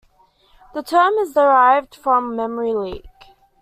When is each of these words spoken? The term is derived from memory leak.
The 0.73 0.81
term 0.81 1.13
is 1.19 1.35
derived 1.35 1.93
from 1.93 2.35
memory 2.35 2.73
leak. 2.73 3.05